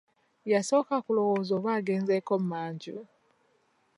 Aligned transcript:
Yasooka 0.51 0.95
kulowooza 1.05 1.51
oba 1.57 1.69
agenzeeko 1.79 2.33
mmanju. 2.41 2.97